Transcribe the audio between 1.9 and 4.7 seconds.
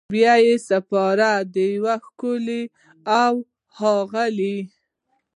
ښکلي اوښاغلي